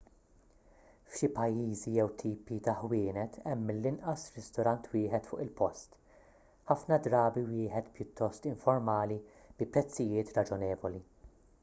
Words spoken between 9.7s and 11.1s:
prezzijiet raġonevoli